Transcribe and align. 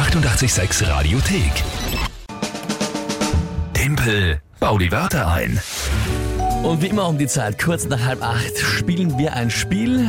886 0.00 0.88
Radiothek. 0.88 1.52
Tempel, 3.74 4.40
bau 4.58 4.78
die 4.78 4.90
Wörter 4.90 5.30
ein. 5.30 5.60
Und 6.62 6.80
wie 6.80 6.86
immer 6.86 7.06
um 7.06 7.18
die 7.18 7.26
Zeit, 7.26 7.62
kurz 7.62 7.86
nach 7.86 8.02
halb 8.02 8.22
acht, 8.22 8.56
spielen 8.56 9.18
wir 9.18 9.34
ein 9.34 9.50
Spiel. 9.50 10.08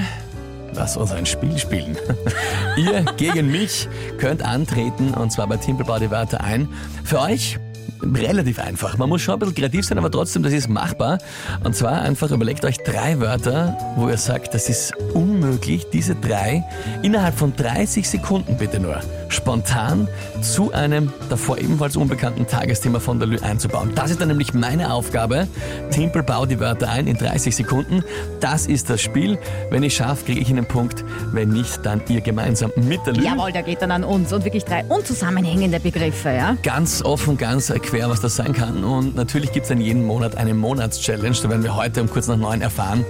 Lass 0.73 0.95
uns 0.95 1.11
ein 1.11 1.25
Spiel 1.25 1.57
spielen. 1.57 1.97
Ihr 2.77 3.03
gegen 3.17 3.51
mich 3.51 3.89
könnt 4.17 4.43
antreten 4.43 5.13
und 5.13 5.33
zwar 5.33 5.47
bei 5.47 5.57
Timpelbau 5.57 5.99
die 5.99 6.09
Wörter 6.09 6.41
ein. 6.41 6.69
Für 7.03 7.19
euch 7.19 7.59
relativ 8.01 8.59
einfach. 8.59 8.97
Man 8.97 9.09
muss 9.09 9.21
schon 9.21 9.35
ein 9.35 9.39
bisschen 9.39 9.55
kreativ 9.55 9.85
sein, 9.85 9.97
aber 9.97 10.11
trotzdem, 10.11 10.43
das 10.43 10.53
ist 10.53 10.69
machbar. 10.69 11.17
Und 11.63 11.75
zwar 11.75 12.01
einfach 12.01 12.31
überlegt 12.31 12.65
euch 12.65 12.77
drei 12.77 13.19
Wörter, 13.19 13.77
wo 13.95 14.09
ihr 14.09 14.17
sagt, 14.17 14.53
das 14.53 14.69
ist 14.69 14.93
unmöglich, 15.13 15.87
diese 15.91 16.15
drei 16.15 16.63
innerhalb 17.03 17.37
von 17.37 17.55
30 17.55 18.09
Sekunden 18.09 18.57
bitte 18.57 18.79
nur 18.79 18.99
spontan 19.29 20.07
zu 20.41 20.73
einem 20.73 21.11
davor 21.29 21.57
ebenfalls 21.57 21.95
unbekannten 21.95 22.47
Tagesthema 22.47 22.99
von 22.99 23.19
der 23.19 23.27
Lü 23.27 23.37
einzubauen. 23.39 23.91
Das 23.95 24.11
ist 24.11 24.19
dann 24.19 24.27
nämlich 24.27 24.53
meine 24.53 24.93
Aufgabe. 24.93 25.47
Timpel, 25.89 26.23
bau 26.23 26.45
die 26.45 26.59
Wörter 26.59 26.89
ein 26.89 27.07
in 27.07 27.17
30 27.17 27.55
Sekunden. 27.55 28.03
Das 28.39 28.65
ist 28.65 28.89
das 28.89 29.01
Spiel. 29.01 29.37
Wenn 29.69 29.83
ich 29.83 29.95
schaffe, 29.95 30.25
kriege 30.25 30.41
ich 30.41 30.49
einen 30.49 30.65
Punkt. 30.65 31.05
Wenn 31.31 31.49
nicht, 31.49 31.85
dann 31.85 32.01
ihr 32.09 32.21
gemeinsam 32.21 32.71
mit 32.75 33.05
der 33.05 33.13
Lü. 33.13 33.23
Jawohl, 33.23 33.51
der 33.51 33.63
geht 33.63 33.81
dann 33.81 33.91
an 33.91 34.03
uns 34.03 34.33
und 34.33 34.43
wirklich 34.43 34.65
drei 34.65 34.83
unzusammenhängende 34.85 35.79
Begriffe, 35.79 36.29
ja? 36.29 36.57
Ganz 36.63 37.01
offen, 37.01 37.37
ganz 37.37 37.69
quer, 37.81 38.09
was 38.09 38.21
das 38.21 38.35
sein 38.35 38.53
kann. 38.53 38.83
Und 38.83 39.15
natürlich 39.15 39.51
gibt 39.51 39.63
es 39.63 39.69
dann 39.69 39.81
jeden 39.81 40.05
Monat 40.05 40.37
eine 40.37 40.53
Monatschallenge. 40.53 41.35
Da 41.41 41.49
werden 41.49 41.63
wir 41.63 41.75
heute 41.75 42.01
um 42.01 42.09
kurz 42.09 42.27
nach 42.27 42.37
neun 42.37 42.61
erfahren, 42.61 43.05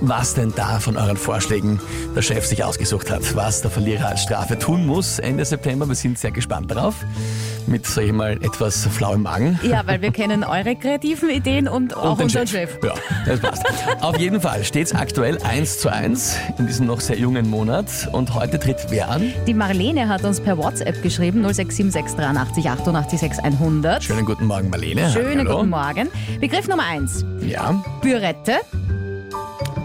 was 0.00 0.34
denn 0.34 0.52
da 0.54 0.78
von 0.78 0.96
euren 0.96 1.16
Vorschlägen 1.16 1.80
der 2.14 2.22
Chef 2.22 2.46
sich 2.46 2.62
ausgesucht 2.62 3.10
hat, 3.10 3.34
was 3.34 3.62
der 3.62 3.70
Verlierer 3.70 4.08
als 4.08 4.22
Strafe 4.22 4.58
tun 4.58 4.86
muss 4.86 5.18
Ende 5.18 5.44
September. 5.44 5.86
Wir 5.88 5.94
sind 5.94 6.18
sehr 6.18 6.30
gespannt 6.30 6.70
darauf. 6.70 6.94
Mit, 7.66 7.86
sag 7.86 8.04
ich 8.04 8.12
mal, 8.12 8.32
etwas 8.42 8.86
flauem 8.86 9.22
Magen. 9.22 9.58
Ja, 9.62 9.86
weil 9.86 10.00
wir 10.00 10.10
kennen 10.10 10.42
eure 10.44 10.74
kreativen 10.76 11.28
Ideen 11.28 11.68
und 11.68 11.96
auch 11.96 12.16
den 12.16 12.24
unseren 12.24 12.46
Chef. 12.46 12.78
Ja, 12.82 12.94
das 13.26 13.40
passt. 13.40 13.64
Auf 14.00 14.18
jeden 14.18 14.40
Fall 14.40 14.64
steht 14.64 14.86
es 14.86 14.94
aktuell 14.94 15.38
1 15.42 15.80
zu 15.80 15.92
1 15.92 16.36
in 16.58 16.66
diesem 16.66 16.86
noch 16.86 17.00
sehr 17.00 17.18
jungen 17.18 17.48
Monat. 17.50 18.08
Und 18.12 18.34
heute 18.34 18.58
tritt 18.58 18.86
wer 18.88 19.10
an? 19.10 19.32
Die 19.46 19.54
Marlene 19.54 20.08
hat 20.08 20.24
uns 20.24 20.40
per 20.40 20.56
WhatsApp 20.56 21.02
geschrieben, 21.02 21.42
0676 21.42 22.16
83 22.16 22.70
88 22.70 23.20
6100. 23.20 24.02
Schönen 24.02 24.24
guten 24.24 24.46
Morgen, 24.46 24.70
Marlene. 24.70 25.10
Schönen 25.10 25.40
Hallo. 25.40 25.56
guten 25.58 25.70
Morgen. 25.70 26.08
Begriff 26.40 26.68
Nummer 26.68 26.84
eins. 26.86 27.24
Ja, 27.40 27.82
Bürette. 28.00 28.60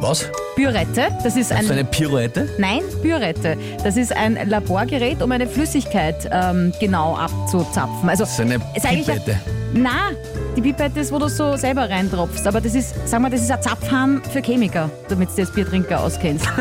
Was? 0.03 0.29
Bürette, 0.55 1.07
das 1.23 1.35
ist 1.35 1.51
ein... 1.51 1.65
So 1.65 1.73
eine 1.73 1.83
Pirouette? 1.85 2.47
Nein, 2.59 2.81
Bürette. 3.01 3.57
Das 3.83 3.97
ist 3.97 4.15
ein 4.15 4.37
Laborgerät, 4.47 5.21
um 5.23 5.31
eine 5.31 5.47
Flüssigkeit 5.47 6.29
ähm, 6.31 6.71
genau 6.79 7.15
abzuzapfen. 7.17 8.07
Also, 8.09 8.25
So 8.25 8.43
eine 8.43 8.55
ist 8.75 8.85
eigentlich 8.85 9.09
ein- 9.09 9.19
Pipette. 9.19 9.39
Na, 9.75 10.11
die 10.55 10.61
Pipette 10.61 10.99
ist, 10.99 11.11
wo 11.11 11.17
du 11.17 11.27
so 11.27 11.55
selber 11.57 11.89
reintropfst. 11.89 12.45
Aber 12.45 12.61
das 12.61 12.75
ist, 12.75 12.93
sag 13.05 13.21
mal, 13.21 13.31
das 13.31 13.41
ist 13.41 13.49
ein 13.49 13.59
Zapfhahn 13.63 14.21
für 14.31 14.39
Chemiker, 14.41 14.91
damit 15.09 15.29
du 15.35 15.41
das 15.41 15.51
Biertrinker 15.51 15.99
auskennst. 16.03 16.45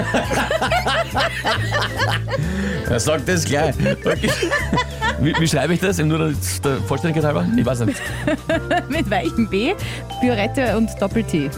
Er 2.89 3.01
sagt 3.01 3.29
das 3.29 3.45
gleich. 3.45 3.75
Okay. 4.05 4.29
Wie, 5.21 5.35
wie 5.39 5.47
schreibe 5.49 5.73
ich 5.75 5.81
das? 5.81 5.99
Nur 5.99 6.19
der, 6.19 6.33
der 6.65 6.77
Vollständigkeit 6.83 7.25
halber? 7.25 7.47
Ich 7.57 7.65
weiß 7.65 7.81
nicht. 7.81 8.01
Mit 8.89 9.09
weichem 9.11 9.49
B, 9.49 9.73
Bürette 10.21 10.77
und 10.77 10.91
Doppel-T. 11.01 11.49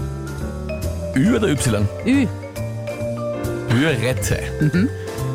Ü 1.16 1.36
oder 1.36 1.48
Y? 1.48 1.86
Ü. 2.06 2.26
Bürette. 3.68 4.38
Mhm. 4.60 4.88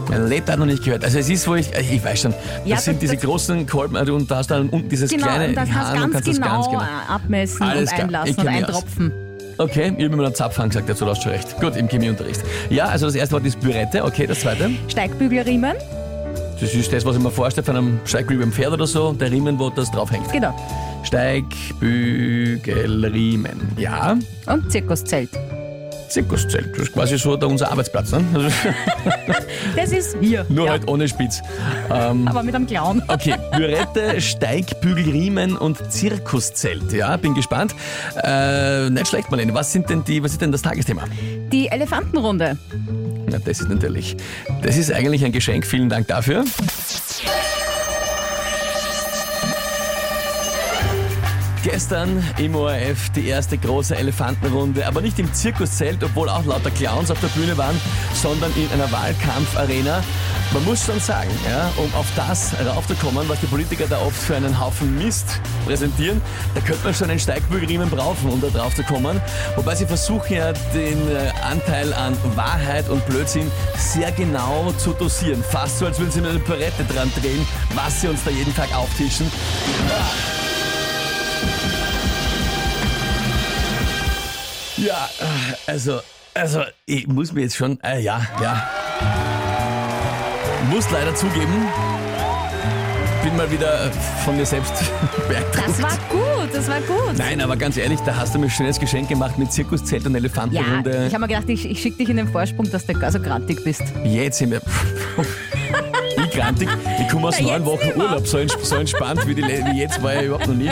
Mein 0.10 0.28
Leben 0.28 0.48
hat 0.52 0.58
noch 0.60 0.66
nicht 0.66 0.84
gehört. 0.84 1.04
Also 1.04 1.20
es 1.20 1.30
ist, 1.30 1.48
wo 1.48 1.54
ich, 1.56 1.70
ich 1.74 2.04
weiß 2.04 2.22
schon, 2.22 2.32
das 2.32 2.40
Ja, 2.66 2.78
sind 2.78 2.96
das- 2.96 3.02
diese 3.02 3.14
das- 3.16 3.24
großen 3.24 3.68
Kolben 3.68 3.96
also 3.96 4.16
und 4.16 4.30
da 4.32 4.38
hast 4.38 4.50
du 4.50 4.56
dann 4.56 4.70
unten 4.70 4.90
dieses 4.90 5.12
Genau, 5.12 5.28
kleine 5.28 5.50
und 5.50 5.56
da 5.56 5.66
kannst 5.66 5.78
Hahn 5.78 5.86
du 5.86 5.92
und 5.92 6.00
ganz, 6.12 6.14
kannst 6.14 6.28
das 6.28 6.36
genau 6.38 6.50
ganz 6.56 6.66
genau. 6.68 6.82
abmessen 7.16 7.62
Alles 7.62 7.92
und 7.94 8.00
einlassen 8.00 8.36
und 8.38 8.48
eintropfen. 8.48 9.12
Okay, 9.60 9.94
ich 9.98 10.06
habe 10.06 10.16
mir 10.16 10.26
einen 10.26 10.34
Zapfhahn 10.36 10.70
gesagt, 10.70 10.90
dazu 10.90 11.06
hast 11.06 11.24
du 11.26 11.30
recht. 11.30 11.60
Gut, 11.60 11.76
im 11.76 11.88
Chemieunterricht. 11.90 12.42
Ja, 12.70 12.86
also 12.86 13.06
das 13.08 13.16
erste 13.16 13.34
Wort 13.36 13.46
ist 13.46 13.60
Bürette, 13.60 14.04
okay, 14.04 14.26
das 14.26 14.40
zweite. 14.40 14.72
Steigbügelriemen, 14.88 15.74
Das 16.60 16.74
ist 16.74 16.92
das, 16.92 17.06
was 17.06 17.16
ich 17.18 17.22
mir 17.22 17.30
vorstelle 17.32 17.66
von 17.66 17.76
einem 17.78 18.00
Steigbügel 18.06 18.44
beim 18.46 18.52
Pferd 18.54 18.72
oder 18.74 18.88
so, 18.88 19.14
der 19.14 19.32
Riemen, 19.32 19.60
wo 19.60 19.70
das 19.70 19.92
draufhängt. 19.92 20.32
genau. 20.32 20.56
Steigbügelriemen. 21.04 23.60
Ja, 23.78 24.18
Und 24.48 24.72
Zirkuszelt. 24.72 25.30
Zirkuszelt. 26.10 26.72
Das 26.74 26.84
ist 26.88 26.94
quasi 26.94 27.18
so 27.18 27.36
da 27.36 27.48
unser 27.48 27.72
Arbeitsplatz, 27.72 28.12
ne? 28.12 28.24
Also, 28.34 28.50
Das 29.76 29.92
ist 29.92 30.18
hier. 30.20 30.46
nur 30.50 30.66
ja, 30.66 30.72
halt 30.72 30.88
ohne 30.88 31.08
Spitz. 31.08 31.42
Ähm, 31.92 32.28
Aber 32.28 32.44
mit 32.44 32.56
einem 32.56 32.68
Clown. 32.68 33.02
Okay, 33.08 33.36
Bürette, 33.56 34.22
Steigbügelriemen 34.22 35.58
und 35.58 35.92
Zirkuszelt. 35.92 36.92
Ja, 36.94 37.18
bin 37.18 37.34
gespannt. 37.34 37.76
Äh, 38.24 38.90
nicht 38.90 39.08
schlecht, 39.08 39.30
Marlene. 39.32 39.54
Was 39.54 39.72
sind 39.74 39.90
denn 39.90 40.04
die, 40.04 40.24
was 40.24 40.32
ist 40.34 40.42
denn 40.42 40.52
das 40.52 40.62
Tagesthema? 40.62 41.04
Die 41.52 41.68
Elefantenrunde. 41.68 42.58
Na, 43.28 43.38
das 43.40 43.60
ist 43.62 43.70
natürlich, 43.70 44.16
das 44.62 44.78
ist 44.78 44.92
eigentlich 44.92 45.24
ein 45.26 45.32
Geschenk. 45.32 45.66
Vielen 45.66 45.90
Dank 45.90 46.08
dafür. 46.08 46.44
Gestern 51.64 52.24
im 52.38 52.56
ORF 52.56 53.10
die 53.10 53.28
erste 53.28 53.58
große 53.58 53.96
Elefantenrunde, 53.96 54.88
aber 54.88 55.02
nicht 55.02 55.20
im 55.20 55.34
Zirkuszelt, 55.34 56.02
obwohl 56.02 56.30
auch 56.30 56.46
lauter 56.46 56.72
Clowns 56.72 57.12
auf 57.12 57.20
der 57.20 57.28
Bühne 57.28 57.58
waren, 57.58 57.80
sondern 58.14 58.52
in 58.56 58.72
einer 58.72 58.90
Wahlkampfarena. 58.90 60.02
Man 60.54 60.64
muss 60.64 60.86
schon 60.86 61.00
sagen, 61.02 61.30
ja, 61.46 61.70
um 61.76 61.94
auf 61.96 62.08
das 62.16 62.54
raufzukommen, 62.66 63.28
was 63.28 63.42
die 63.42 63.46
Politiker 63.48 63.88
da 63.88 64.00
oft 64.00 64.16
für 64.16 64.38
einen 64.38 64.58
Haufen 64.58 64.98
Mist 64.98 65.42
präsentieren, 65.66 66.22
da 66.56 66.62
könnte 66.62 66.84
man 66.86 66.94
schon 66.94 67.10
einen 67.10 67.20
Steigbügelriemen 67.20 67.90
brauchen, 67.90 68.30
um 68.30 68.40
da 68.40 68.48
drauf 68.48 68.74
zu 68.74 68.84
kommen. 68.84 69.20
Wobei 69.58 69.76
sie 69.76 69.86
versuchen 69.86 70.34
ja 70.34 70.54
den 70.74 70.98
äh, 71.10 71.30
Anteil 71.44 71.94
an 71.94 72.16
Wahrheit 72.36 72.90
und 72.90 73.06
Blödsinn 73.06 73.52
sehr 73.78 74.12
genau 74.14 74.72
zu 74.78 74.94
dosieren. 74.94 75.44
Fast 75.44 75.80
so, 75.80 75.86
als 75.88 76.00
würden 76.00 76.12
sie 76.12 76.22
mit 76.22 76.32
einer 76.32 76.40
Palette 76.40 76.86
dran 76.86 77.12
drehen, 77.22 77.46
was 77.76 78.00
sie 78.00 78.08
uns 78.08 78.24
da 78.24 78.32
jeden 78.32 78.56
Tag 78.56 78.74
auftischen. 78.74 79.30
Ja, 79.90 80.39
äh, 85.20 85.72
also, 85.72 86.00
also, 86.34 86.64
ich 86.86 87.08
muss 87.08 87.32
mir 87.32 87.42
jetzt 87.42 87.56
schon, 87.56 87.80
äh, 87.84 88.00
ja, 88.00 88.22
ja. 88.42 88.70
Muss 90.70 90.90
leider 90.92 91.16
zugeben, 91.16 91.68
bin 93.24 93.36
mal 93.36 93.50
wieder 93.52 93.92
von 94.24 94.38
mir 94.38 94.46
selbst 94.46 94.74
beeindruckt. 95.28 95.58
Das 95.68 95.82
war 95.82 95.98
gut, 96.10 96.54
das 96.54 96.68
war 96.68 96.82
gut. 96.82 97.18
Nein, 97.18 97.42
aber 97.42 97.56
ganz 97.58 97.78
ehrlich, 97.78 98.00
da 98.02 98.16
hast 98.16 98.36
du 98.36 98.40
mir 98.40 98.46
ein 98.46 98.52
schönes 98.52 98.80
Geschenk 98.80 99.10
gemacht 99.10 99.38
mit 99.38 99.52
Zirkuszelt 99.52 100.06
und 100.06 100.14
Ja, 100.14 100.20
Elefantenrunde. 100.20 101.08
ich 101.08 101.14
habe 101.14 101.22
mir 101.22 101.28
gedacht, 101.28 101.50
ich, 101.50 101.70
ich 101.70 101.82
schicke 101.82 101.98
dich 101.98 102.10
in 102.10 102.18
den 102.18 102.28
Vorsprung, 102.28 102.70
dass 102.70 102.86
du 102.86 102.94
also 103.02 103.20
grantig 103.20 103.64
bist. 103.64 103.84
Jetzt 104.04 104.38
sind 104.38 104.52
wir. 104.52 104.62
Ich 106.40 106.46
grantig, 106.46 106.70
ich 107.02 107.08
komme 107.10 107.28
aus 107.28 107.40
neun 107.42 107.66
Wochen. 107.66 107.92
Urlaub, 107.98 108.26
so, 108.26 108.38
so 108.64 108.76
entspannt 108.76 109.28
wie, 109.28 109.36
die, 109.36 109.44
wie 109.44 109.80
jetzt 109.82 110.02
war 110.02 110.16
ich 110.16 110.24
überhaupt 110.28 110.48
noch 110.48 110.56
nie 110.56 110.72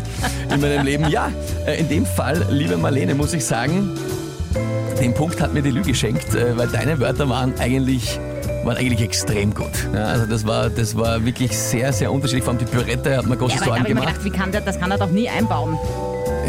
in 0.53 0.61
meinem 0.61 0.85
Leben. 0.85 1.09
Ja, 1.09 1.29
äh, 1.65 1.79
in 1.79 1.89
dem 1.89 2.05
Fall, 2.05 2.45
liebe 2.49 2.77
Marlene, 2.77 3.13
muss 3.15 3.33
ich 3.33 3.43
sagen, 3.45 3.91
den 4.99 5.13
Punkt 5.13 5.41
hat 5.41 5.53
mir 5.53 5.61
die 5.61 5.71
Lü 5.71 5.81
geschenkt, 5.81 6.33
äh, 6.35 6.57
weil 6.57 6.67
deine 6.67 6.99
Wörter 6.99 7.27
waren 7.27 7.53
eigentlich 7.59 8.17
waren 8.63 8.77
eigentlich 8.77 9.01
extrem 9.01 9.53
gut. 9.53 9.71
Ja, 9.93 10.05
also 10.05 10.25
das 10.25 10.45
war, 10.45 10.69
das 10.69 10.95
war 10.97 11.23
wirklich 11.25 11.57
sehr, 11.57 11.93
sehr 11.93 12.11
unterschiedlich. 12.11 12.43
Vor 12.43 12.53
allem 12.53 12.59
die 12.59 12.65
Pürette 12.65 13.17
hat 13.17 13.25
mir 13.25 13.31
Ja, 13.31 13.35
große 13.35 13.57
da 13.59 13.65
Sorgen 13.65 13.79
habe 13.79 13.87
ich 13.89 13.93
mir 13.93 13.99
gemacht. 14.01 14.17
gedacht, 14.19 14.25
wie 14.33 14.37
kann 14.37 14.51
der, 14.51 14.61
das 14.61 14.77
kann 14.79 14.91
er 14.91 14.97
doch 14.97 15.09
nie 15.09 15.29
einbauen. 15.29 15.77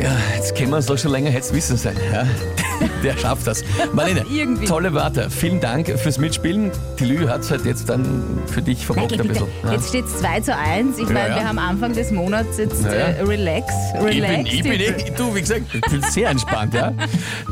Ja, 0.00 0.12
jetzt 0.36 0.54
kennen 0.54 0.70
wir 0.70 0.76
uns 0.76 0.86
doch 0.86 0.96
schon 0.96 1.10
länger, 1.10 1.30
hätte 1.30 1.46
es 1.46 1.52
wissen 1.52 1.76
sein. 1.76 1.96
Ja? 2.12 2.24
Der 3.02 3.16
schafft 3.16 3.46
das. 3.48 3.64
Marlene, 3.92 4.24
Irgendwie. 4.30 4.64
tolle 4.66 4.94
Wörter. 4.94 5.28
Vielen 5.28 5.60
Dank 5.60 5.88
fürs 5.98 6.18
Mitspielen. 6.18 6.70
Die 7.00 7.04
Lü 7.04 7.26
hat 7.26 7.40
es 7.40 7.50
halt 7.50 7.64
jetzt 7.64 7.88
dann 7.88 8.22
für 8.46 8.62
dich 8.62 8.86
verbockt 8.86 9.20
ein 9.20 9.26
bisschen. 9.26 9.46
Ja. 9.64 9.72
Jetzt 9.72 9.88
steht 9.88 10.04
es 10.06 10.18
2 10.18 10.40
zu 10.40 10.56
1. 10.56 10.98
Ich 10.98 11.08
meine, 11.08 11.30
ja. 11.30 11.36
wir 11.36 11.48
haben 11.48 11.58
Anfang 11.58 11.92
des 11.94 12.12
Monats 12.12 12.58
jetzt 12.58 12.84
Ja, 12.84 12.92
ja. 12.92 12.98
äh, 13.08 13.22
relax, 13.22 13.72
Ich 13.98 14.04
relax. 14.04 14.34
bin, 14.36 14.46
ich 14.46 14.62
bin, 14.62 14.72
eh- 14.72 15.12
du, 15.16 15.34
wie 15.34 15.40
gesagt, 15.40 15.62
ich 15.74 15.80
bin 15.80 16.02
sehr 16.02 16.30
entspannt, 16.30 16.74
ja. 16.74 16.92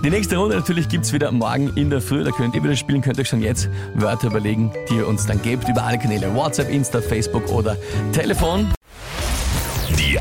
Die 0.04 0.10
nächste 0.10 0.36
Runde 0.36 0.54
natürlich 0.56 0.88
gibt's 0.88 1.12
wieder 1.12 1.32
morgen 1.32 1.72
in 1.76 1.90
der 1.90 2.00
Früh. 2.00 2.22
Da 2.22 2.30
könnt 2.30 2.54
ihr 2.54 2.62
wieder 2.62 2.76
spielen, 2.76 3.00
könnt 3.02 3.18
euch 3.18 3.28
schon 3.28 3.42
jetzt 3.42 3.68
Wörter 3.94 4.28
überlegen, 4.28 4.70
die 4.88 4.94
ihr 4.96 5.08
uns 5.08 5.26
dann 5.26 5.42
gebt 5.42 5.68
über 5.68 5.82
alle 5.82 5.98
Kanäle. 5.98 6.32
WhatsApp, 6.34 6.70
Insta, 6.70 7.00
Facebook 7.00 7.48
oder 7.50 7.76
Telefon. 8.12 8.68